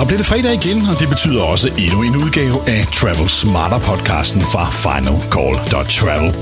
[0.00, 3.78] Så bliver det fredag igen, og det betyder også endnu en udgave af Travel Smarter
[3.78, 6.34] podcasten fra finalcall.travel.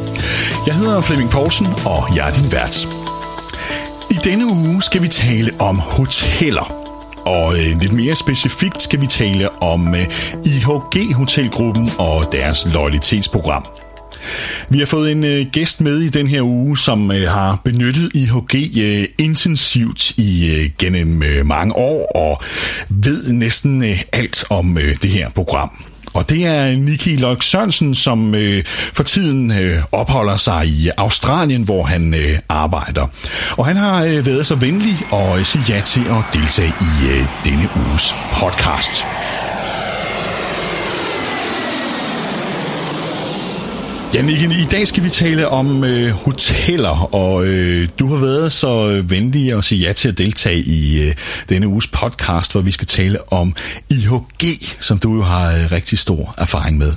[0.67, 2.89] Jeg hedder Flemming Poulsen, og jeg er din vært.
[4.11, 6.73] I denne uge skal vi tale om hoteller.
[7.25, 10.07] Og øh, lidt mere specifikt skal vi tale om øh,
[10.45, 13.65] IHG Hotelgruppen og deres loyalitetsprogram.
[14.69, 18.11] Vi har fået en øh, gæst med i den her uge, som øh, har benyttet
[18.15, 22.43] IHG øh, intensivt i øh, gennem øh, mange år og
[22.89, 25.71] ved næsten øh, alt om øh, det her program.
[26.15, 31.63] Og det er Niki Lok Sørensen, som øh, for tiden øh, opholder sig i Australien,
[31.63, 33.07] hvor han øh, arbejder.
[33.51, 37.09] Og han har øh, været så venlig at øh, sige ja til at deltage i
[37.09, 39.05] øh, denne uges podcast.
[44.15, 48.53] Ja, Nikken, i dag skal vi tale om øh, hoteller, og øh, du har været
[48.53, 51.15] så venlig at sige ja til at deltage i øh,
[51.49, 53.57] denne uges podcast, hvor vi skal tale om
[53.91, 56.93] IHG, som du jo har øh, rigtig stor erfaring med.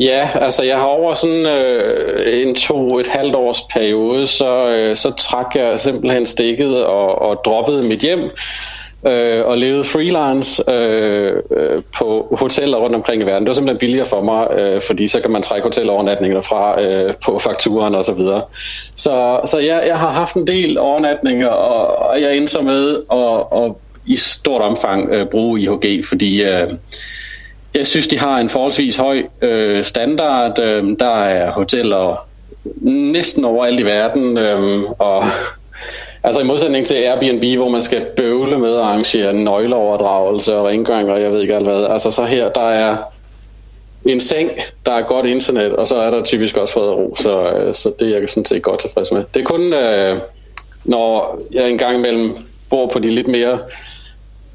[0.00, 4.96] Ja, altså jeg har over sådan øh, en to et halvt års periode, så, øh,
[4.96, 8.30] så trak jeg simpelthen stikket og, og droppede mit hjem
[9.06, 13.42] øh, og levede freelance øh, øh, på hoteller rundt omkring i verden.
[13.42, 17.14] Det var simpelthen billigere for mig, øh, fordi så kan man trække hotelovernatninger fra øh,
[17.24, 18.42] på fakturen og så videre.
[18.94, 22.96] Så, så jeg, jeg har haft en del overnatninger, og, og jeg endte så med
[23.12, 23.72] at, at
[24.06, 26.68] i stort omfang øh, bruge IHG, fordi øh,
[27.74, 30.58] jeg synes, de har en forholdsvis høj øh, standard.
[30.58, 32.28] Øh, der er hoteller
[32.82, 35.24] næsten overalt i verden, øh, og
[36.24, 41.10] Altså i modsætning til Airbnb, hvor man skal bøvle med at arrangere nøgleoverdragelse og rengøring
[41.10, 41.84] og jeg ved ikke alt hvad.
[41.84, 42.96] Altså så her, der er
[44.04, 44.50] en seng,
[44.86, 47.74] der er godt internet, og så er der typisk også fred og ro, så, øh,
[47.74, 49.24] så det er jeg sådan set godt tilfreds med.
[49.34, 50.18] Det er kun, øh,
[50.84, 52.36] når jeg engang imellem
[52.70, 53.58] bor på de lidt mere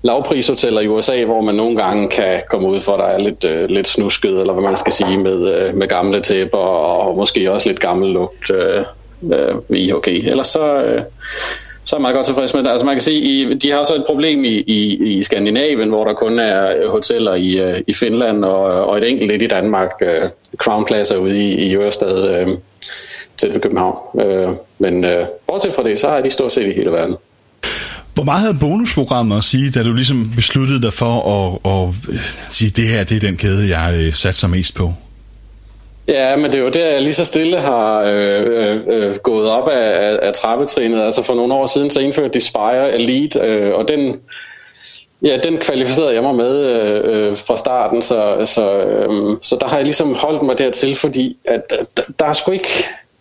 [0.01, 3.45] lavprishoteller i USA, hvor man nogle gange kan komme ud for, at der er lidt,
[3.45, 7.51] øh, lidt snusket, eller hvad man skal sige, med, øh, med gamle tæpper, og måske
[7.51, 8.51] også lidt gammel lugt.
[8.51, 8.83] Øh,
[9.23, 10.29] øh, ved okay.
[10.29, 11.01] Ellers så, øh,
[11.83, 12.69] så er jeg meget godt tilfreds med det.
[12.69, 16.05] Altså man kan sige, i, de har så et problem i, i, i Skandinavien, hvor
[16.05, 19.47] der kun er hoteller i, øh, i Finland og, øh, og et enkelt lidt i
[19.47, 19.91] Danmark.
[20.01, 22.47] Øh, Crown Plaza ude i, i Ørestad øh,
[23.37, 23.97] til ved København.
[24.21, 27.15] Øh, men øh, bortset fra det, så har de stort set i hele verden.
[28.13, 32.19] Hvor meget havde bonusprogrammet at sige, da du ligesom besluttede dig for at, at, øh,
[32.49, 34.93] sige, det her det er den kæde, jeg øh, sat sig mest på?
[36.07, 39.49] Ja, men det er jo der, jeg lige så stille har øh, øh, øh gået
[39.49, 41.01] op af, af, af trappetrinet.
[41.01, 44.19] Altså for nogle år siden, så indførte de Spire Elite, øh, og den,
[45.21, 49.67] ja, den kvalificerede jeg mig med øh, øh, fra starten, så, så, øh, så der
[49.67, 51.61] har jeg ligesom holdt mig dertil, fordi at,
[51.97, 52.69] der, der er sgu ikke...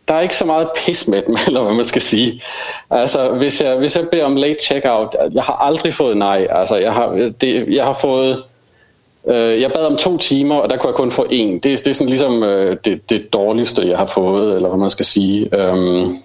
[0.09, 2.43] Der er ikke så meget pis med dem, eller hvad man skal sige.
[2.91, 6.47] Altså, hvis jeg, hvis jeg beder om late checkout, jeg har aldrig fået nej.
[6.51, 8.43] Altså, jeg har, det, jeg har fået
[9.29, 11.55] Øh, jeg bad om to timer, og der kunne jeg kun få en.
[11.55, 14.91] Det, det er sådan ligesom øh, det, det dårligste, jeg har fået, eller hvad man
[14.91, 15.61] skal sige.
[15.61, 16.17] Øhm,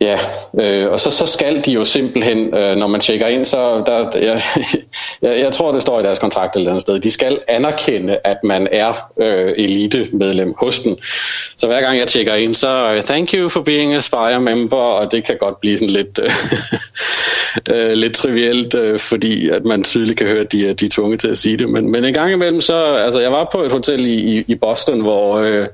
[0.00, 0.18] Ja,
[0.60, 4.18] øh, og så, så skal de jo simpelthen, øh, når man tjekker ind, så der,
[4.18, 4.42] jeg,
[5.22, 8.18] jeg, jeg tror, det står i deres kontrakt et eller andet sted, de skal anerkende,
[8.24, 10.96] at man er øh, elite-medlem hos den.
[11.56, 14.76] Så hver gang jeg tjekker ind, så øh, thank you for being a Spire member,
[14.76, 16.20] og det kan godt blive sådan lidt,
[17.74, 21.20] øh, lidt trivielt, øh, fordi at man tydeligt kan høre, at de, de er tvunget
[21.20, 21.68] til at sige det.
[21.68, 24.54] Men, men en gang imellem, så, altså jeg var på et hotel i, i, i
[24.54, 25.66] Boston, hvor øh,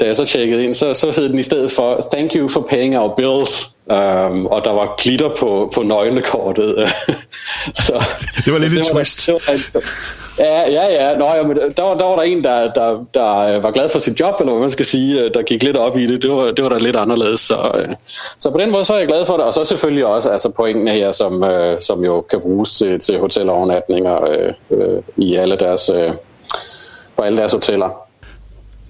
[0.00, 2.66] da jeg så tjekkede ind, så, så hed den i stedet for thank you for
[2.70, 3.63] paying our bills.
[3.86, 6.88] Um, og der var glitter på, på nøglekortet.
[7.84, 8.04] så,
[8.44, 9.28] det var lidt en twist.
[9.28, 9.80] Var, det var,
[10.38, 11.16] ja, ja, ja.
[11.16, 13.98] Nå, ja men der, var, der var der en, der, der, der var glad for
[13.98, 16.22] sit job, eller hvad man skal sige, der gik lidt op i det.
[16.22, 17.40] Det var, det var da lidt anderledes.
[17.40, 17.88] Så, øh,
[18.38, 19.46] så på den måde så er jeg glad for det.
[19.46, 23.18] Og så selvfølgelig også altså pointen her, som, øh, som jo kan bruges til, til
[23.18, 26.12] hotelovernatninger øh, øh, i alle deres, øh,
[27.16, 28.03] på alle deres hoteller.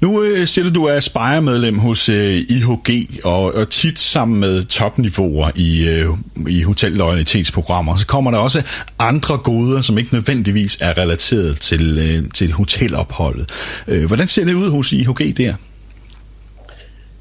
[0.00, 4.64] Nu øh, siger du, du er Spire-medlem hos øh, IHG, og, og tit sammen med
[4.64, 6.08] topniveauer i, øh,
[6.48, 7.96] i hotelloyalitetsprogrammer.
[7.96, 8.62] Så kommer der også
[8.98, 13.50] andre goder, som ikke nødvendigvis er relateret til, øh, til hotelopholdet.
[13.88, 15.54] Øh, hvordan ser det ud hos IHG der?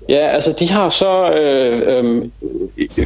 [0.09, 2.21] Ja, altså de har så, øh, øh,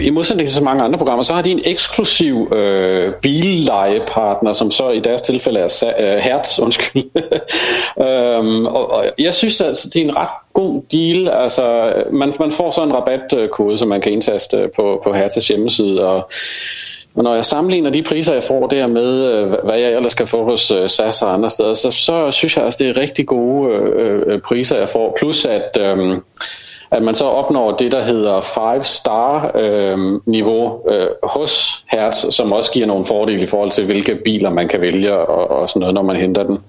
[0.01, 4.71] i modsætning til så mange andre programmer, så har de en eksklusiv øh, billejepartner, som
[4.71, 7.03] så i deres tilfælde er øh, Hertz, undskyld.
[8.07, 11.29] øhm, og, og jeg synes, at det er en ret god deal.
[11.29, 16.07] Altså, man, man får så en rabatkode, som man kan indtaste på, på Hertz hjemmeside,
[16.07, 16.29] og
[17.15, 20.27] og når jeg sammenligner de priser, jeg får der med, øh, hvad jeg ellers skal
[20.27, 23.27] få hos øh, SAS og andre steder, så, så synes jeg, at det er rigtig
[23.27, 25.17] gode øh, øh, priser, jeg får.
[25.19, 25.77] Plus at...
[25.81, 26.17] Øh,
[26.91, 32.85] at man så opnår det, der hedder 5-star-niveau øhm, øh, hos Hertz, som også giver
[32.85, 36.01] nogle fordele i forhold til, hvilke biler man kan vælge og, og sådan noget, når
[36.01, 36.59] man henter den.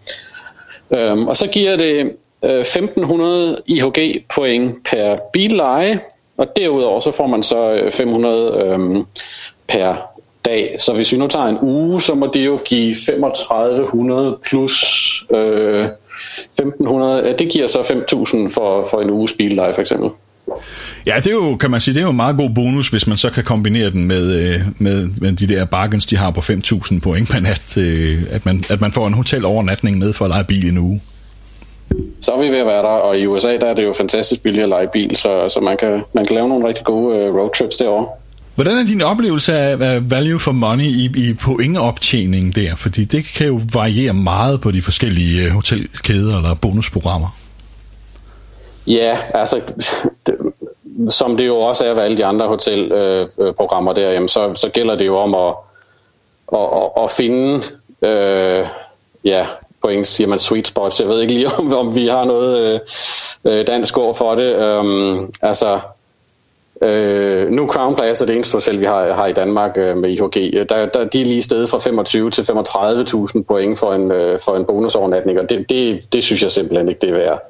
[0.91, 2.13] Øhm, og så giver det
[2.43, 6.01] øh, 1500 IHG point per billeje,
[6.37, 9.07] og derudover så får man så 500 øh, øhm,
[9.69, 9.95] per
[10.45, 10.77] dag.
[10.79, 14.85] Så hvis vi nu tager en uge, så må det jo give 3500 plus
[15.31, 15.87] øh,
[16.53, 17.35] 1500.
[17.39, 20.11] Det giver så 5000 for, for en uges billeje for eksempel.
[21.07, 23.07] Ja, det er jo, kan man sige, det er jo en meget god bonus, hvis
[23.07, 26.41] man så kan kombinere den med, øh, med, med de der bargains, de har på
[26.41, 30.31] 5.000 point per nat, øh, at man, at man får en hotelovernatning med for at
[30.31, 31.01] lege bil i en uge.
[32.21, 34.43] Så er vi ved at være der, og i USA der er det jo fantastisk
[34.43, 37.37] billigt at lege bil, så, så man, kan, man kan lave nogle rigtig gode uh,
[37.37, 38.07] roadtrips derovre.
[38.59, 42.77] Hvordan er din oplevelse af value for money i, i pointoptjening der?
[42.77, 47.29] Fordi det kan jo variere meget på de forskellige øh, hotelkæder eller bonusprogrammer.
[48.87, 49.61] Ja, altså
[50.27, 50.35] det,
[51.09, 54.55] som det jo også er ved alle de andre hotelprogrammer øh, øh der, jamen, så,
[54.55, 55.55] så gælder det jo om at,
[56.53, 57.63] at, at, at finde
[58.03, 58.67] øh,
[59.25, 59.47] ja,
[59.83, 61.01] point, siger man sweet spots.
[61.01, 62.81] Jeg ved ikke lige, om, om vi har noget øh,
[63.45, 64.79] øh dansk ord for det.
[64.79, 65.81] Um, altså,
[66.83, 70.11] Øh, nu Crown Plaza er det eneste hotel, vi har, har i Danmark øh, med
[70.11, 70.37] IHG.
[70.55, 74.41] Øh, der, der, de er lige stedet fra 25 til 35.000 point for en, øh,
[74.41, 77.43] for en bonusovernatning, og det, det, det synes jeg simpelthen ikke, det er værd.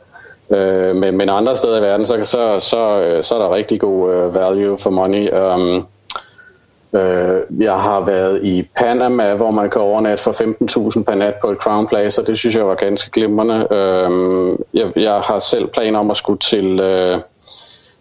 [0.51, 3.81] Øh, men, men andre steder i verden, så, så, så, øh, så er der rigtig
[3.81, 5.31] god øh, value for money.
[5.33, 5.87] Um,
[6.93, 10.33] øh, jeg har været i Panama, hvor man kan overnatte for
[10.97, 12.23] 15.000 per nat på et Crown Plaza.
[12.23, 13.67] Det synes jeg var ganske glimrende.
[13.71, 16.81] Øh, jeg, jeg har selv planer om at skulle til...
[16.81, 17.19] Øh,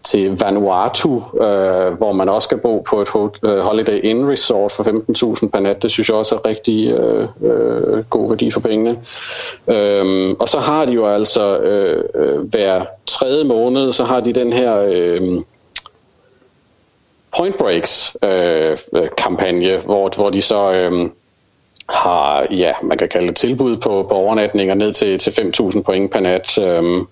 [0.09, 4.83] til Vanuatu, øh, hvor man også skal bo på et øh, Holiday Inn Resort for
[4.83, 5.83] 15.000 per nat.
[5.83, 8.99] Det synes jeg også er rigtig øh, øh, god værdi for pengene.
[9.67, 14.33] Øhm, og så har de jo altså øh, øh hver tredje måned, så har de
[14.33, 14.85] den her...
[14.89, 15.21] Øh,
[17.37, 21.09] Point Breaks øh, øh kampagne, hvor, hvor de så øh,
[21.89, 26.11] har, ja, man kan kalde det tilbud på, på overnatninger ned til, til 5.000 point
[26.11, 26.57] per nat.
[26.57, 27.07] Øhm,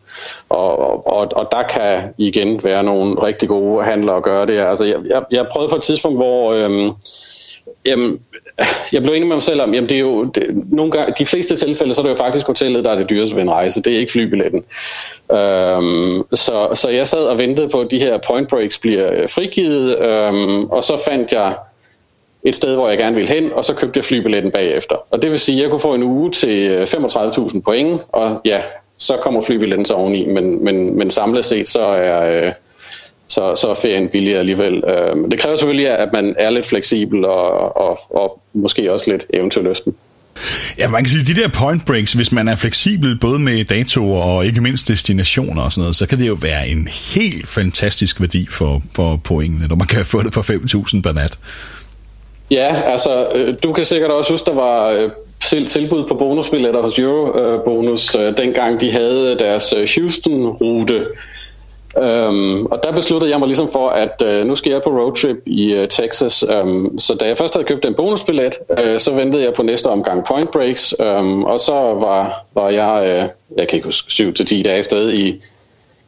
[0.49, 4.59] og, og, og der kan igen være nogle rigtig gode handler at gøre det.
[4.59, 6.91] Altså, jeg, jeg, jeg prøvede på et tidspunkt, hvor øhm,
[7.85, 8.19] jamen,
[8.93, 11.25] jeg blev enig med mig selv om, jamen det er jo, det, nogle gange, de
[11.25, 13.81] fleste tilfælde, så er det jo faktisk hotellet, der er det dyreste ved en rejse.
[13.81, 14.63] Det er ikke flybilletten.
[15.31, 19.29] Øhm, så, så jeg sad og ventede på, at de her point breaks bliver øh,
[19.29, 21.55] frigivet, øhm, og så fandt jeg
[22.45, 24.95] et sted, hvor jeg gerne ville hen, og så købte jeg flybilletten bagefter.
[25.11, 28.41] Og det vil sige, at jeg kunne få en uge til øh, 35.000 point, og
[28.45, 28.61] ja,
[28.97, 32.53] så kommer flybilletten så oveni, men, men, men samlet set, så er, øh,
[33.27, 34.83] så, så er ferien billigere alligevel.
[34.87, 39.25] Øh, det kræver selvfølgelig, at man er lidt fleksibel og, og, og måske også lidt
[39.33, 39.95] eventyrlysten.
[40.77, 44.23] Ja, man kan sige, de der point breaks, hvis man er fleksibel både med datoer
[44.23, 48.21] og ikke mindst destinationer og sådan noget, så kan det jo være en helt fantastisk
[48.21, 50.41] værdi for, for pointene, når man kan få det for
[50.95, 51.37] 5.000 per nat.
[52.51, 55.09] Ja, altså, øh, du kan sikkert også huske, der var øh,
[55.65, 61.05] tilbud på bonusbilletter hos Eurobonus, øh, dengang de havde deres øh, Houston-rute.
[61.97, 65.37] Øhm, og der besluttede jeg mig ligesom for, at øh, nu skal jeg på roadtrip
[65.45, 66.43] i øh, Texas.
[66.49, 69.87] Øhm, så da jeg først havde købt en bonusbillet, øh, så ventede jeg på næste
[69.87, 70.95] omgang point breaks.
[70.99, 74.77] Øhm, og så var, var jeg, øh, jeg kan ikke huske, 7 til 10 dage
[74.77, 75.41] afsted i,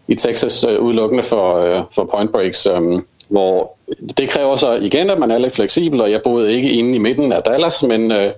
[0.08, 2.67] i Texas øh, udelukkende for, øh, for point breaks.
[2.67, 3.75] Um, hvor
[4.17, 7.00] det kræver så igen, at man er lidt fleksibel, og jeg boede ikke inde i
[7.00, 8.31] midten af Dallas, men, øh,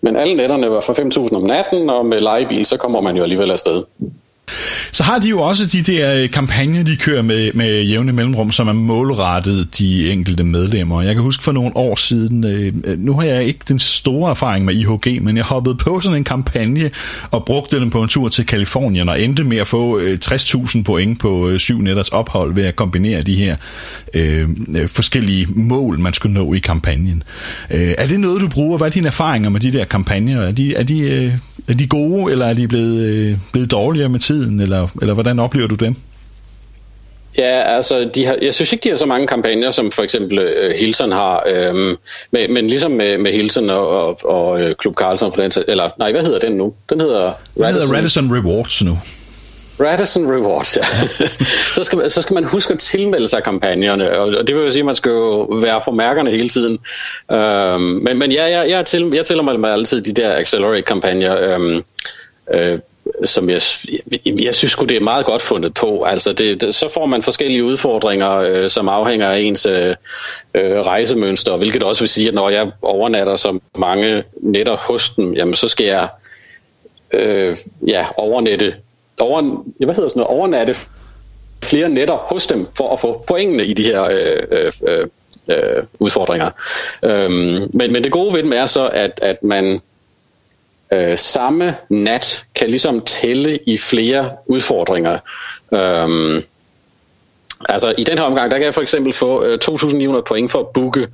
[0.00, 0.92] men alle netterne var for
[1.28, 3.82] 5.000 om natten, og med legebil, så kommer man jo alligevel afsted.
[4.94, 8.52] Så har de jo også de der øh, kampagner, de kører med, med jævne mellemrum,
[8.52, 11.02] som er målrettet de enkelte medlemmer.
[11.02, 14.30] Jeg kan huske for nogle år siden, øh, øh nu har jeg ikke den store
[14.30, 16.90] erfaring med IHG, men jeg hoppede på sådan en kampagne
[17.30, 20.82] og brugte den på en tur til Kalifornien og endte med at få øh, 60.000
[20.82, 23.56] point på øh, syv netters ophold ved at kombinere de her
[24.14, 27.22] øh, øh, forskellige mål, man skulle nå i kampagnen.
[27.70, 28.78] Øh, er det noget, du bruger?
[28.78, 30.42] Hvad er dine erfaringer med de der kampagner?
[30.42, 31.32] Er de, er de, øh,
[31.68, 35.38] er de gode, eller er de blevet, øh, blevet dårligere med tiden, eller, eller hvordan
[35.38, 35.96] oplever du dem?
[37.38, 40.38] Ja, altså, de har, jeg synes ikke, de har så mange kampagner, som for eksempel
[40.38, 41.96] uh, Hilton har, øhm,
[42.30, 45.90] med, men ligesom med, med Hilton og, og, og uh, Klub Carlson, for den, eller
[45.98, 46.74] nej, hvad hedder den nu?
[46.90, 47.80] Den hedder den Radisson.
[47.80, 48.98] hedder Radisson Rewards nu.
[49.80, 50.82] Radisson Rewards, ja.
[51.76, 54.70] så, skal man, så skal man huske at tilmelde sig kampagnerne, og det vil jo
[54.70, 56.78] sige, at man skal jo være på mærkerne hele tiden.
[57.32, 61.84] Øhm, men, men ja, jeg, jeg, til, jeg tæller mig altid de der Accelerate-kampagner, øhm,
[62.54, 62.78] øh,
[63.24, 63.60] som jeg,
[64.26, 66.02] jeg, jeg synes det er meget godt fundet på.
[66.02, 69.94] Altså det, det, så får man forskellige udfordringer, øh, som afhænger af ens øh,
[70.54, 75.32] øh, rejsemønster, hvilket også vil sige, at når jeg overnatter så mange netter hos dem,
[75.32, 76.08] jamen så skal jeg
[77.12, 78.74] øh, ja, overnette
[79.20, 80.76] over, ja, hvad hedder sådan noget, overnatte
[81.62, 85.06] flere netter hos dem for at få pointene i de her øh, øh,
[85.50, 86.50] øh udfordringer.
[87.02, 89.80] Øhm, men, men det gode ved dem er så, at, at man
[90.92, 95.18] øh, samme nat kan ligesom tælle i flere udfordringer.
[95.72, 96.42] Øhm,
[97.68, 100.60] altså i den her omgang, der kan jeg for eksempel få øh, 2.900 point for
[100.60, 101.08] at booke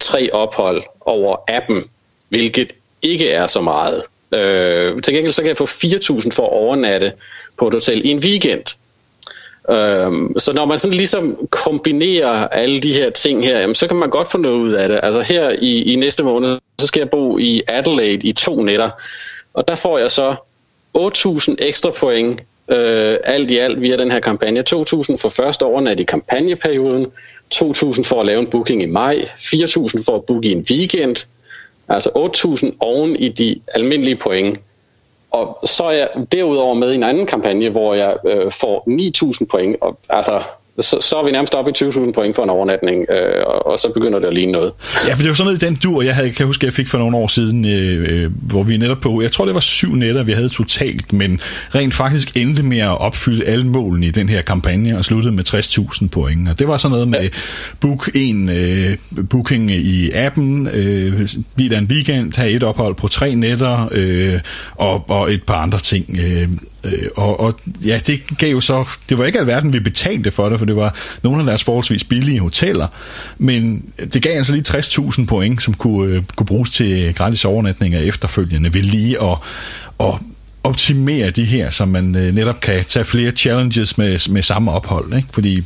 [0.00, 1.84] tre ophold over appen,
[2.28, 2.72] hvilket
[3.02, 4.02] ikke er så meget.
[4.34, 7.12] Øh, til gengæld så kan jeg få 4.000 for at overnatte
[7.56, 8.64] på et hotel i en weekend.
[9.70, 13.96] Øhm, så når man sådan ligesom kombinerer alle de her ting her, jamen, så kan
[13.96, 15.00] man godt få noget ud af det.
[15.02, 18.90] Altså her i, i næste måned, så skal jeg bo i Adelaide i to nætter,
[19.54, 20.34] og der får jeg så
[20.98, 24.64] 8.000 ekstra point øh, alt i alt via den her kampagne.
[24.70, 24.76] 2.000
[25.16, 27.06] for første overnat i kampagneperioden,
[27.54, 31.16] 2.000 for at lave en booking i maj, 4.000 for at booke i en weekend,
[31.88, 32.10] altså
[32.64, 34.58] 8.000 oven i de almindelige point.
[35.30, 38.84] Og så er jeg derudover med i en anden kampagne, hvor jeg øh, får
[39.40, 39.76] 9.000 point.
[39.80, 40.42] Og, altså,
[40.80, 43.78] så, så er vi nærmest oppe i 20.000 point for en overnatning, øh, og, og
[43.78, 44.72] så begynder det at ligne noget.
[45.08, 46.88] Ja, for det var sådan noget i den dur, jeg havde, kan huske, jeg fik
[46.88, 49.94] for nogle år siden, øh, øh, hvor vi netop på, jeg tror det var syv
[49.94, 51.40] netter, vi havde totalt, men
[51.74, 55.44] rent faktisk endte med at opfylde alle målene i den her kampagne, og sluttede med
[55.48, 56.50] 60.000 point.
[56.50, 57.28] Og det var sådan noget med ja.
[57.80, 58.96] book en øh,
[59.30, 61.28] booking i appen, øh,
[61.58, 64.40] der en weekend, have et ophold på tre netter, øh,
[64.74, 66.18] og, og et par andre ting.
[66.18, 66.48] Øh,
[66.84, 70.48] Øh, og, og ja, det gav jo så, det var ikke alverden, vi betalte for
[70.48, 72.88] det, for det var nogle af deres forholdsvis billige hoteller,
[73.38, 78.00] men det gav altså lige 60.000 point, som kunne, øh, kunne bruges til gratis overnatninger
[78.00, 79.36] efterfølgende, ved lige at,
[80.00, 80.14] at
[80.64, 85.16] optimere de her, så man øh, netop kan tage flere challenges med, med samme ophold,
[85.16, 85.28] ikke?
[85.32, 85.62] fordi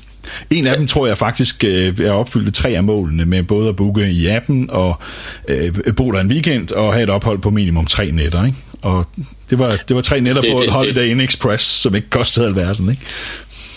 [0.50, 3.76] en af dem tror jeg faktisk øh, er opfyldt tre af målene med både at
[3.76, 5.00] booke i appen og
[5.48, 8.44] øh, bo der en weekend og have et ophold på minimum tre nætter.
[8.44, 8.58] Ikke?
[8.82, 9.04] Og
[9.50, 12.46] det var, det var tre nætter det, på det, Holiday Inn Express, som ikke kostede
[12.46, 13.02] alverden, ikke?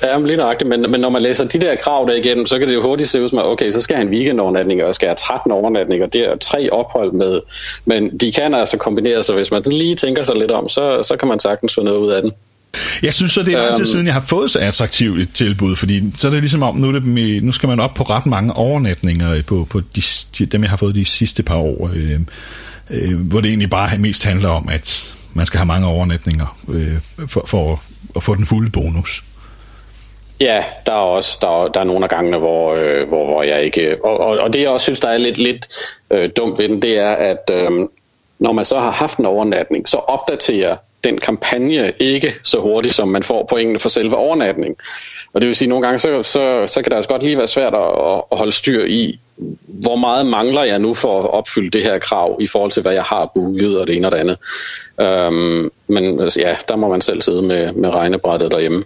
[0.03, 2.59] Ja, men lige nøjagtigt, men, men når man læser de der krav der igennem, så
[2.59, 4.95] kan det jo hurtigt se ud som, at okay, så skal jeg en weekendovernatning, og
[4.95, 7.41] skal jeg have 13 overnatninger, det er tre ophold med,
[7.85, 11.17] men de kan altså kombinere sig, hvis man lige tænker sig lidt om, så, så
[11.17, 12.31] kan man sagtens få noget ud af den.
[13.03, 15.29] Jeg synes så, det er lang tid um, siden, jeg har fået så attraktivt et
[15.33, 17.03] tilbud, fordi så er det ligesom om, nu, er det,
[17.43, 20.95] nu skal man op på ret mange overnatninger på, på de, dem, jeg har fået
[20.95, 22.19] de sidste par år, øh,
[22.91, 27.27] øh, hvor det egentlig bare mest handler om, at man skal have mange overnatninger øh,
[27.27, 27.81] for, for
[28.15, 29.23] at få den fulde bonus.
[30.39, 33.43] Ja, der er også der er, der er nogle af gangene, hvor, øh, hvor, hvor
[33.43, 34.05] jeg ikke...
[34.05, 35.67] Og, og, og det jeg også synes, der er lidt, lidt
[36.11, 37.71] øh, dumt ved den, det er, at øh,
[38.39, 43.07] når man så har haft en overnatning, så opdaterer den kampagne ikke så hurtigt, som
[43.07, 44.75] man får pointene for selve overnatningen.
[45.33, 47.37] Og det vil sige, at nogle gange, så, så, så kan det altså godt lige
[47.37, 49.19] være svært at, at holde styr i,
[49.67, 52.93] hvor meget mangler jeg nu for at opfylde det her krav i forhold til, hvad
[52.93, 54.37] jeg har booket og det ene og det andet.
[55.01, 58.83] Øhm, men altså, ja, der må man selv sidde med, med regnebrættet derhjemme.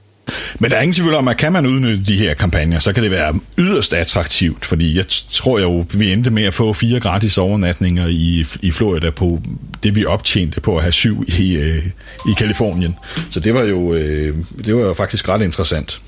[0.60, 3.04] Men der er ingen tvivl om, at kan man udnytte de her kampagner, så kan
[3.04, 7.38] det være yderst attraktivt, fordi jeg tror jo, vi endte med at få fire gratis
[7.38, 9.40] overnatninger i, i Florida på
[9.84, 11.86] det, vi optjente på at have syv i, øh,
[12.30, 12.96] i Kalifornien.
[13.32, 16.02] Så det var jo, øh, det var jo faktisk ret interessant.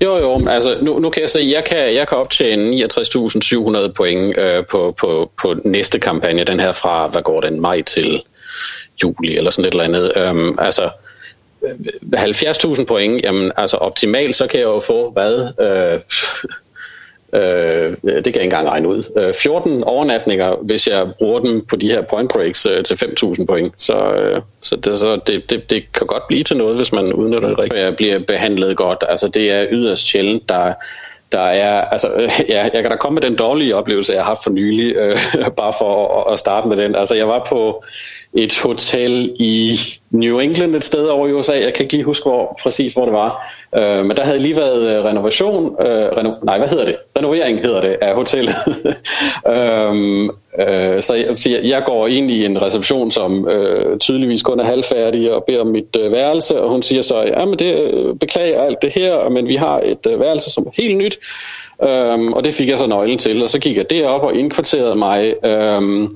[0.00, 4.38] Jo, jo, altså nu, nu kan jeg se, jeg kan, jeg kan optjene 69.700 point
[4.38, 8.22] øh, på, på, på næste kampagne, den her fra, hvad går den, maj til
[9.02, 10.12] juli, eller sådan et eller andet.
[10.16, 10.90] Øhm, altså,
[12.16, 16.00] 70.000 point, jamen altså optimalt, så kan jeg jo få, hvad, øh,
[17.40, 21.66] øh, det kan jeg ikke engang regne ud, øh, 14 overnatninger, hvis jeg bruger dem
[21.66, 23.82] på de her point breaks øh, til 5.000 point.
[23.82, 27.12] Så, øh, så, det, så det, det, det kan godt blive til noget, hvis man
[27.12, 27.82] udnytter det rigtigt.
[27.82, 30.72] Jeg bliver behandlet godt, altså det er yderst sjældent, der
[31.34, 34.28] der er, altså, øh, ja, jeg kan da komme med den dårlige oplevelse, jeg har
[34.28, 35.18] haft for nylig, øh,
[35.56, 36.94] bare for at, at starte med den.
[36.94, 37.84] Altså, jeg var på
[38.34, 39.78] et hotel i
[40.10, 41.52] New England, et sted over i USA.
[41.52, 43.52] Jeg kan ikke lige huske, hvor, præcis hvor det var.
[43.76, 46.96] Øh, men der havde lige været øh, renovation, øh, reno, nej, hvad hedder det?
[47.16, 48.54] Renovering hedder det, af hotellet.
[49.54, 51.14] øhm, øh, så
[51.46, 55.60] jeg, jeg går ind i en reception, som øh, tydeligvis kun er halvfærdig, og beder
[55.60, 58.92] om mit øh, værelse, og hun siger så, ja, men det øh, beklager alt det
[58.94, 61.18] her, men vi har et øh, værelse, som er helt nyt,
[61.82, 64.94] Øhm, og det fik jeg så nøglen til, og så gik jeg derop og indkvarterede
[64.94, 65.34] mig.
[65.44, 66.10] Øhm,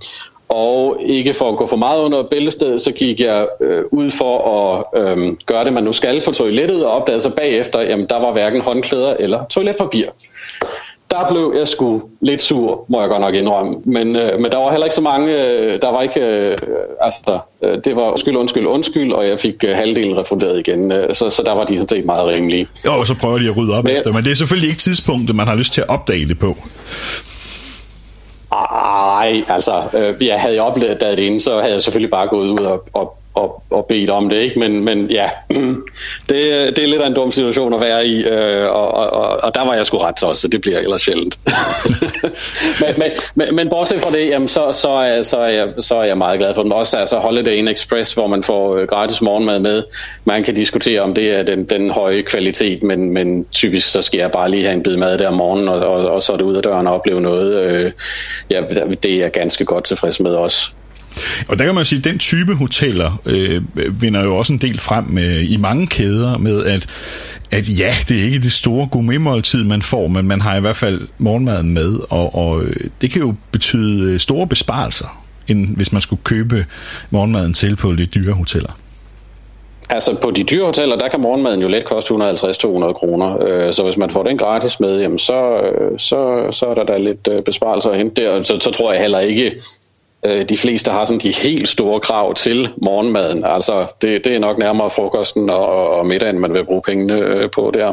[0.48, 4.34] og ikke for at gå for meget under bæltestedet, så gik jeg øh, ud for
[4.58, 8.20] at øh, gøre det, man nu skal på toilettet, og opdagede så bagefter, jamen der
[8.20, 10.04] var hverken håndklæder eller toiletpapir.
[11.10, 13.76] Der blev jeg sgu lidt sur, må jeg godt nok indrømme.
[13.84, 16.56] Men, øh, men der var heller ikke så mange, øh, der var ikke, øh,
[17.00, 20.92] altså der, øh, det var undskyld, undskyld, undskyld, og jeg fik øh, halvdelen refunderet igen,
[20.92, 22.68] øh, så, så der var de sådan set meget rimelige.
[22.84, 24.80] Jo, og så prøver de at rydde op men, efter, men det er selvfølgelig ikke
[24.80, 26.56] tidspunktet, man har lyst til at opdage det på.
[28.52, 32.48] Ej, altså, øh, jeg havde jeg opdaget det inden, så havde jeg selvfølgelig bare gået
[32.48, 34.58] ud og, og, og, og bedt om det, ikke?
[34.58, 35.30] Men, men ja,
[36.28, 36.38] det,
[36.76, 39.66] det er lidt af en dum situation at være i, øh, og, og, og der
[39.66, 41.38] var jeg sgu ret også, så det bliver ellers sjældent.
[42.82, 45.96] men, men, men, men bortset fra det, jamen, så, så, er, så, er jeg, så
[45.96, 46.72] er jeg meget glad for den.
[46.72, 49.82] Også altså Holiday Inn Express, hvor man får øh, gratis morgenmad med.
[50.24, 54.18] Man kan diskutere, om det er den, den høje kvalitet, men, men typisk så skal
[54.18, 56.36] jeg bare lige have en bid mad der om morgenen, og, og, og så er
[56.36, 57.60] det ud af døren og opleve noget.
[57.62, 57.92] Øh,
[58.50, 58.62] ja,
[59.02, 60.70] det er jeg ganske godt tilfreds med også.
[61.48, 63.62] Og der kan man sige, at den type hoteller øh,
[64.02, 66.86] vinder jo også en del frem med, i mange kæder med, at,
[67.50, 70.76] at ja, det er ikke det store gourmetmåltid, man får, men man har i hvert
[70.76, 75.92] fald morgenmaden med, og, og øh, det kan jo betyde øh, store besparelser, end hvis
[75.92, 76.66] man skulle købe
[77.10, 78.72] morgenmaden til på lidt dyre hoteller.
[79.90, 83.46] Altså på de dyre hoteller, der kan morgenmaden jo let koste 150-200 kroner.
[83.46, 85.60] Øh, så hvis man får den gratis med, jamen så,
[85.96, 88.42] så, så er der da lidt besparelser at hente der.
[88.42, 89.52] Så, så tror jeg heller ikke,
[90.26, 93.44] Øh, de fleste har sådan de helt store krav til morgenmaden.
[93.44, 97.50] Altså det, det er nok nærmere frokosten og, og middagen, man vil bruge pengene øh,
[97.50, 97.92] på der.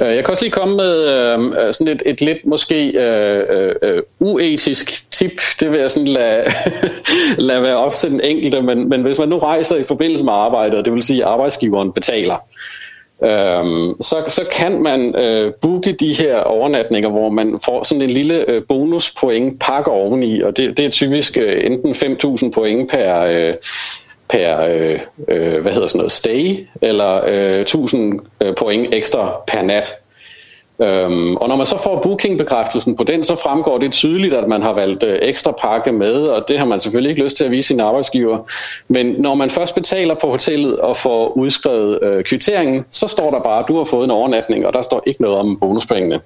[0.00, 4.02] Øh, jeg kan også lige komme med øh, sådan et, et lidt måske øh, øh,
[4.20, 5.40] uetisk tip.
[5.60, 6.44] Det vil jeg sådan lade,
[7.48, 10.32] lade være op til den enkelte, men, men hvis man nu rejser i forbindelse med
[10.32, 12.36] arbejdet, det vil sige at arbejdsgiveren betaler,
[13.24, 18.10] Øhm, så, så kan man øh, booke de her overnatninger, hvor man får sådan en
[18.10, 23.20] lille øh, bonuspoint pakke oveni, og det, det er typisk øh, enten 5.000 point per,
[23.20, 23.54] øh,
[24.28, 29.62] per øh, øh, hvad hedder sådan noget, stay, eller øh, 1000 øh, point ekstra per
[29.62, 30.01] nat.
[30.80, 34.62] Øhm, og når man så får bookingbekræftelsen på den, så fremgår det tydeligt, at man
[34.62, 37.50] har valgt øh, ekstra pakke med, og det har man selvfølgelig ikke lyst til at
[37.50, 38.38] vise sin arbejdsgiver.
[38.88, 43.42] Men når man først betaler på hotellet og får udskrevet øh, kvitteringen, så står der
[43.42, 46.20] bare, at du har fået en overnatning, og der står ikke noget om bonuspengene.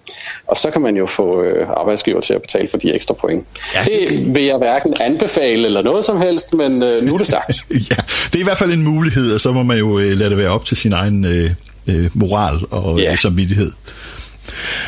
[0.46, 3.46] Og så kan man jo få øh, arbejdsgiver til at betale for de ekstra point.
[3.74, 4.08] Ja, det...
[4.08, 7.64] det vil jeg hverken anbefale eller noget som helst, men øh, nu er det sagt.
[7.90, 10.30] ja, det er i hvert fald en mulighed, og så må man jo øh, lade
[10.30, 11.50] det være op til sin egen øh,
[11.86, 13.12] øh, moral og ja.
[13.12, 13.70] øh, samvittighed.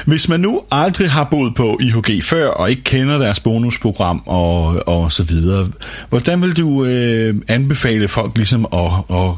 [0.06, 4.88] Hvis man nu aldrig har boet på IHG før, og ikke kender deres bonusprogram og,
[4.88, 5.70] og så videre,
[6.08, 9.30] hvordan vil du øh, anbefale folk ligesom at, at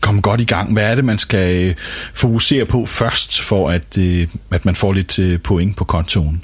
[0.00, 0.72] komme godt i gang?
[0.72, 1.74] Hvad er det, man skal øh,
[2.14, 6.42] fokusere på først, for at, øh, at man får lidt øh, point på kontoen?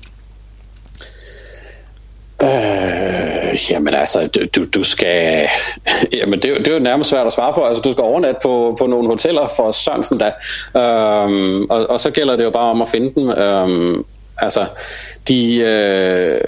[2.43, 5.49] Øh, jamen altså, du, du skal...
[6.19, 7.65] Jamen det, det er jo nærmest svært at svare på.
[7.65, 10.33] Altså du skal overnatte på, på nogle hoteller for Sørensen da.
[10.81, 13.31] Øhm, og, og så gælder det jo bare om at finde dem.
[13.31, 14.05] Øhm,
[14.39, 14.67] altså,
[15.29, 15.57] de...
[15.57, 16.41] Øh,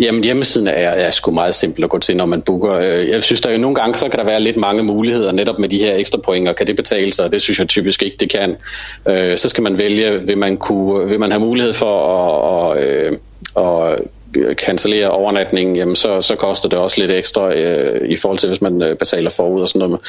[0.00, 2.72] Jamen hjemmesiden er, er sgu meget simpel at gå til, når man booker.
[2.72, 5.58] Øh, jeg synes, der jo nogle gange, så kan der være lidt mange muligheder netop
[5.58, 7.32] med de her ekstra point, og kan det betale sig?
[7.32, 8.56] Det synes jeg typisk ikke, det kan.
[9.08, 12.84] Øh, så skal man vælge, vil man, kunne, vil man have mulighed for at, at,
[12.84, 13.12] øh,
[13.56, 13.98] at
[14.54, 18.60] cancellere overnatningen, jamen så, så koster det også lidt ekstra øh, i forhold til, hvis
[18.60, 20.00] man øh, betaler forud og sådan noget.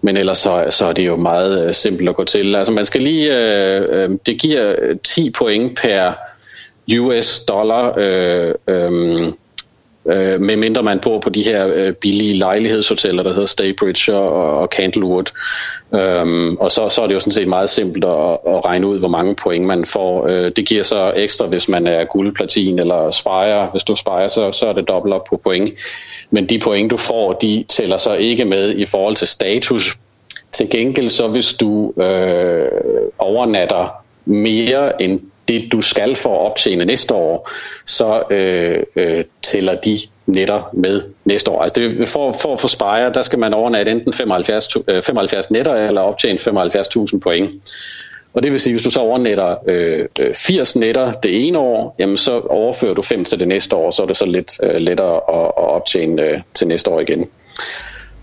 [0.00, 2.54] Men ellers så, så er det jo meget øh, simpelt at gå til.
[2.54, 6.12] Altså man skal lige, øh, øh, det giver 10 point per
[6.98, 9.32] US dollar øh, øh,
[10.06, 14.58] øh, med mindre man bor på de her øh, billige lejlighedshoteller, der hedder Staybridge og,
[14.58, 15.24] og Candlewood.
[15.94, 18.98] Øhm, og så, så er det jo sådan set meget simpelt at, at regne ud,
[18.98, 20.26] hvor mange point man får.
[20.26, 23.66] Øh, det giver så ekstra, hvis man er guld, platin eller spire.
[23.66, 25.78] Hvis du spire, så, så er det dobbelt op på point.
[26.30, 29.96] Men de point, du får, de tæller så ikke med i forhold til status.
[30.52, 32.68] Til gengæld så hvis du øh,
[33.18, 33.88] overnatter
[34.24, 37.50] mere end det, du skal for at optjene næste år,
[37.86, 41.62] så øh, øh, tæller de netter med næste år.
[41.62, 44.68] Altså det, for, for at få Spire, der skal man overnatte enten 75,
[45.04, 47.50] 75 øh, netter eller optjene 75.000 point.
[48.34, 51.94] Og det vil sige, hvis du så overnetter øh, øh 80 netter det ene år,
[51.98, 54.74] jamen så overfører du 5 til det næste år, så er det så lidt øh,
[54.74, 57.28] lettere at, at optjene øh, til næste år igen.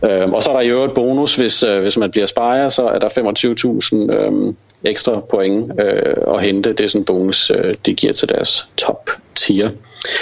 [0.03, 2.87] Øh, og så er der i øvrigt bonus, hvis, øh, hvis man bliver sparer, så
[2.87, 6.73] er der 25.000 øh, ekstra point øh, at hente.
[6.73, 9.69] Det er sådan en bonus, øh, de giver til deres top tier.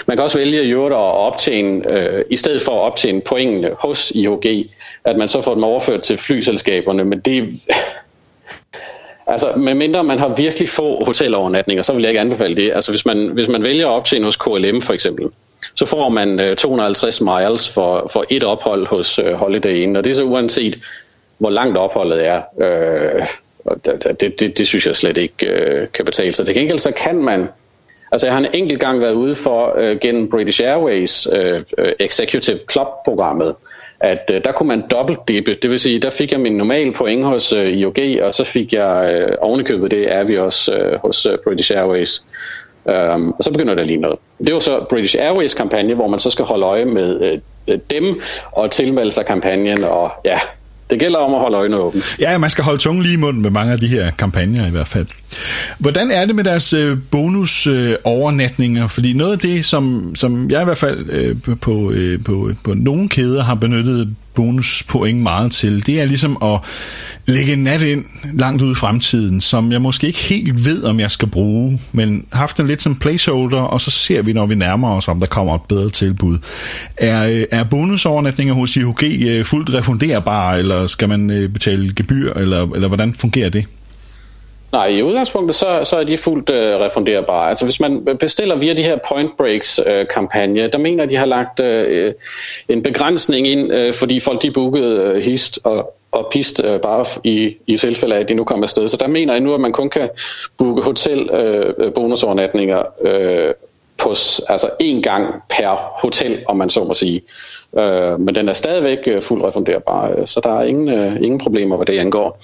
[0.07, 3.71] Man kan også vælge i øvrigt at optjene, øh, i stedet for at optjene pointene
[3.79, 4.69] hos IHG,
[5.05, 7.43] at man så får dem overført til flyselskaberne, men det
[9.27, 12.71] Altså, medmindre man har virkelig få hotelovernatninger, så vil jeg ikke anbefale det.
[12.75, 15.29] Altså, hvis man, hvis man vælger at optjene hos KLM for eksempel,
[15.75, 20.03] så får man øh, 250 miles for, for et ophold hos øh, Holiday Inn, og
[20.03, 20.79] det er så uanset,
[21.37, 22.41] hvor langt opholdet er.
[22.61, 23.27] Øh,
[23.65, 26.45] og det, det, det, det synes jeg slet ikke øh, kan betale sig.
[26.45, 27.47] Til gengæld så kan man,
[28.11, 31.91] altså jeg har en enkelt gang været ude for øh, gennem British Airways øh, øh
[31.99, 33.55] Executive Club-programmet,
[33.99, 35.53] at øh, der kunne man dobbeltdippe.
[35.53, 38.73] Det vil sige, der fik jeg min normale point hos øh, IOG, og så fik
[38.73, 42.23] jeg øh, ovenikøbet det er vi også øh, hos øh, British Airways.
[42.89, 44.17] Øhm, og så begynder det lige noget.
[44.45, 47.79] Det var så British Airways kampagne, hvor man så skal holde øje med øh, øh
[47.89, 48.21] dem
[48.51, 50.39] og tilmelde sig kampagnen, og ja,
[50.89, 52.01] det gælder om at holde øjnene åbne.
[52.19, 54.71] Ja, man skal holde tungen lige i munden med mange af de her kampagner i
[54.71, 55.07] hvert fald.
[55.79, 58.87] Hvordan er det med deres øh, bonus øh, overnatninger?
[58.87, 62.55] Fordi noget af det, som, som jeg i hvert fald øh, på, øh, på, øh,
[62.63, 66.59] på nogle kæder har benyttet bonuspoint meget til, det er ligesom at
[67.25, 70.99] lægge en nat ind langt ud i fremtiden, som jeg måske ikke helt ved, om
[70.99, 74.55] jeg skal bruge, men haft den lidt som placeholder, og så ser vi, når vi
[74.55, 76.37] nærmer os, om der kommer et bedre tilbud.
[76.97, 82.33] Er, øh, er bonusovernatninger hos IHG øh, fuldt refunderbare, eller skal man øh, betale gebyr,
[82.33, 83.65] eller, eller hvordan fungerer det?
[84.71, 87.49] Nej, i udgangspunktet så, så er de fuldt øh, refunderbare.
[87.49, 91.25] Altså hvis man bestiller via de her Point Breaks øh, kampagne, der mener de har
[91.25, 92.13] lagt øh,
[92.69, 97.05] en begrænsning ind, øh, fordi folk de bookede øh, hist og, og pist øh, bare
[97.23, 98.87] i, i tilfælde af, at de nu kommer afsted.
[98.87, 100.09] Så der mener jeg nu, at man kun kan
[100.57, 103.53] booke hotel øh, bonusovernatninger øh,
[103.97, 104.09] på
[104.49, 107.21] altså en gang per hotel, om man så må sige.
[107.77, 111.39] Øh, men den er stadigvæk øh, fuldt refunderbar, øh, så der er ingen, øh, ingen
[111.39, 112.39] problemer, hvad det angår.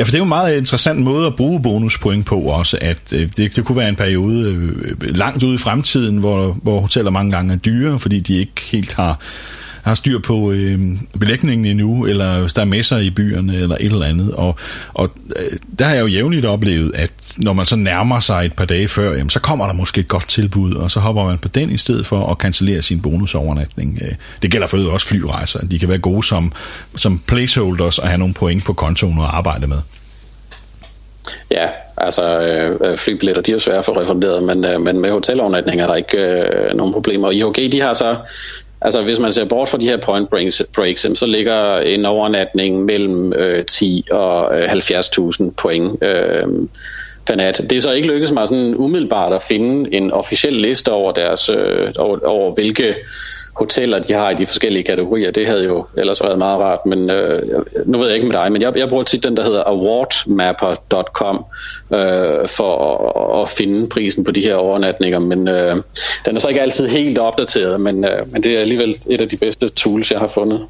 [0.00, 3.12] Ja, for det er jo en meget interessant måde at bruge bonuspoint på også, at
[3.12, 7.10] øh, det, det kunne være en periode øh, langt ude i fremtiden, hvor, hvor hoteller
[7.10, 9.20] mange gange er dyre, fordi de ikke helt har
[9.90, 10.78] har styr på øh,
[11.20, 14.34] belægningen endnu, eller hvis der er messer i byerne, eller et eller andet.
[14.34, 14.56] Og,
[14.94, 18.52] og øh, der har jeg jo jævnligt oplevet, at når man så nærmer sig et
[18.52, 21.38] par dage før, jamen, så kommer der måske et godt tilbud, og så hopper man
[21.38, 23.98] på den i stedet for at cancellere sin bonusovernatning.
[24.02, 25.66] Øh, det gælder for også flyrejser.
[25.66, 26.52] De kan være gode som,
[26.96, 29.78] som placeholders og have nogle point på kontoen at arbejde med.
[31.50, 35.10] Ja, altså øh, flybilletter, de er jo svære at få refunderet, men, øh, men med
[35.10, 37.30] hotelovernatninger er der ikke øh, nogen problemer.
[37.30, 38.16] IHG, de har så
[38.82, 42.84] Altså hvis man ser bort fra de her point breaks, breaks så ligger en overnatning
[42.84, 46.46] mellem øh, 10 og øh, 70.000 point øh,
[47.26, 47.60] per nat.
[47.70, 51.48] Det er så ikke lykkedes mig sådan umiddelbart at finde en officiel liste over deres
[51.48, 52.94] øh, over, over hvilke
[53.56, 55.30] hoteller, de har i de forskellige kategorier.
[55.30, 57.42] Det havde jo ellers været meget rart, men øh,
[57.86, 61.44] nu ved jeg ikke med dig, men jeg, jeg bruger tit den, der hedder awardmapper.com
[61.94, 65.76] øh, for at, at finde prisen på de her overnatninger, men øh,
[66.26, 69.28] den er så ikke altid helt opdateret, men, øh, men det er alligevel et af
[69.28, 70.60] de bedste tools, jeg har fundet.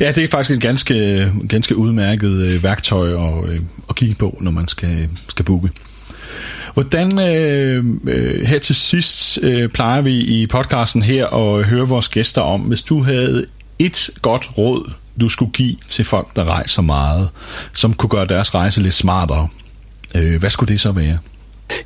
[0.00, 4.38] Ja, det er faktisk et ganske, ganske udmærket øh, værktøj at, øh, at kigge på,
[4.40, 5.68] når man skal, skal booke.
[6.74, 12.08] Hvordan øh, øh, her til sidst øh, plejer vi i podcasten her at høre vores
[12.08, 13.46] gæster om, hvis du havde
[13.78, 14.90] et godt råd,
[15.20, 17.28] du skulle give til folk, der rejser meget,
[17.72, 19.48] som kunne gøre deres rejse lidt smartere.
[20.14, 21.18] Øh, hvad skulle det så være?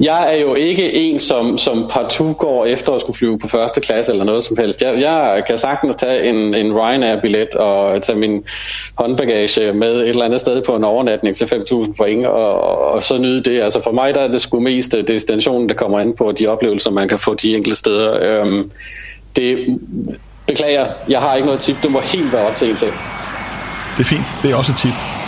[0.01, 3.81] Jeg er jo ikke en, som, som partout går efter at skulle flyve på første
[3.81, 4.83] klasse eller noget som helst.
[4.83, 8.45] Jeg, jeg kan sagtens tage en, en Ryanair-billet og tage min
[8.95, 13.19] håndbagage med et eller andet sted på en overnatning til 5.000 point, og, og så
[13.19, 13.61] nyde det.
[13.61, 16.47] Altså for mig der er det sgu mest øh, destinationen, der kommer an på de
[16.47, 18.19] oplevelser, man kan få de enkelte steder.
[18.43, 18.71] Øhm,
[19.37, 19.79] det
[20.47, 21.77] beklager, jeg har ikke noget tip.
[21.83, 22.93] Det må helt være op til en selv.
[23.97, 24.27] Det er fint.
[24.43, 25.24] Det er også et tip.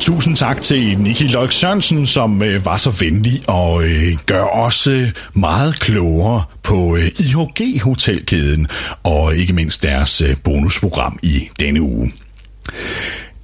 [0.00, 4.86] Tusind tak til Niki Løg Sørensen, som øh, var så venlig og øh, gør os
[4.86, 8.66] øh, meget klogere på øh, IHG Hotelkæden
[9.02, 12.12] og ikke mindst deres øh, bonusprogram i denne uge.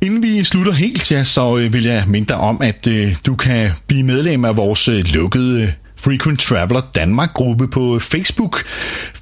[0.00, 3.34] Inden vi slutter helt, ja, så øh, vil jeg minde dig om, at øh, du
[3.34, 5.72] kan blive medlem af vores øh, lukkede
[6.04, 8.64] Frequent Traveler Danmark-gruppe på Facebook.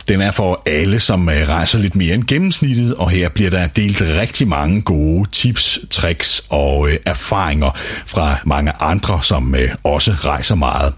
[0.09, 3.67] Den er for alle, som øh, rejser lidt mere end gennemsnittet, og her bliver der
[3.67, 7.71] delt rigtig mange gode tips, tricks og øh, erfaringer
[8.07, 10.95] fra mange andre, som øh, også rejser meget.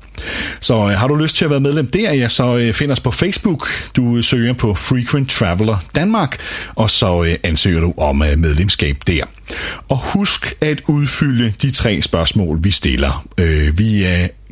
[0.60, 3.00] Så øh, har du lyst til at være medlem der, ja, så øh, find os
[3.00, 3.68] på Facebook.
[3.96, 6.38] Du søger på Frequent Traveler Danmark,
[6.74, 9.24] og så ansøger du om medlemskab der.
[9.88, 13.26] Og husk at udfylde de tre spørgsmål, vi stiller.
[13.76, 14.04] Vi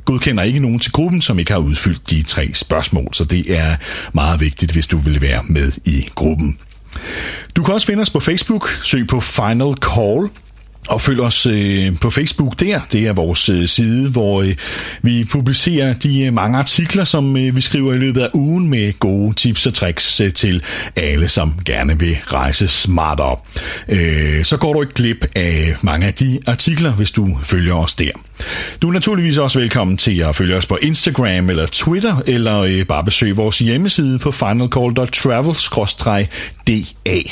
[0.05, 3.77] godkender ikke nogen til gruppen, som ikke har udfyldt de tre spørgsmål, så det er
[4.13, 6.59] meget vigtigt, hvis du vil være med i gruppen.
[7.57, 10.29] Du kan også finde os på Facebook, søg på Final Call,
[10.89, 12.81] og følg os øh, på Facebook der.
[12.93, 14.55] Det er vores øh, side, hvor øh,
[15.03, 18.99] vi publicerer de øh, mange artikler, som øh, vi skriver i løbet af ugen med
[18.99, 20.63] gode tips og tricks øh, til
[20.97, 23.37] alle, som gerne vil rejse smartere.
[23.89, 27.95] Øh, så går du ikke glip af mange af de artikler, hvis du følger os
[27.95, 28.11] der.
[28.83, 32.85] Du er naturligvis også velkommen til at følge os på Instagram eller Twitter, eller øh,
[32.85, 36.27] bare besøge vores hjemmeside på finalcall.travel-da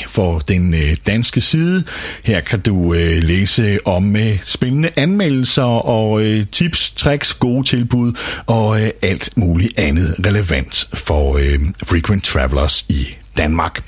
[0.07, 1.83] for den øh, danske side.
[2.23, 8.13] Her kan du øh, læse om øh, spændende anmeldelser og øh, tips, tricks, gode tilbud
[8.45, 13.83] og øh, alt muligt andet relevant for øh, frequent travelers i Danmark.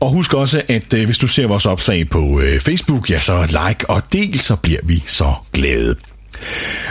[0.00, 3.46] Og husk også, at øh, hvis du ser vores opslag på øh, Facebook, ja så
[3.46, 5.96] like og del, så bliver vi så glade.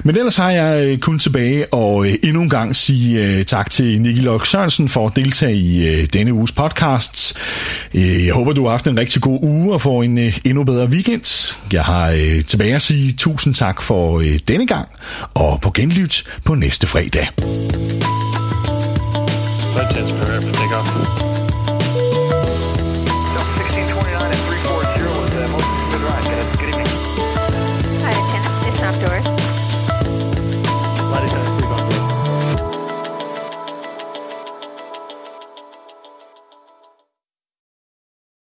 [0.04, 3.72] Men ellers har jeg øh, kun tilbage og øh, endnu en gang sige øh, tak
[3.72, 7.38] til Nicky Lok Sørensen for at deltage i denne uges podcast.
[7.94, 11.56] Jeg håber, du har haft en rigtig god uge og får en endnu bedre weekend.
[11.74, 12.12] Jeg har
[12.48, 14.88] tilbage at sige tusind tak for denne gang,
[15.34, 17.28] og på genlyt på næste fredag.
[19.80, 20.99] Let's take off.